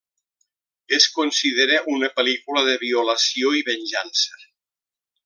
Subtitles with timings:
[0.97, 4.41] Es considera una pel·lícula de violació i venjança.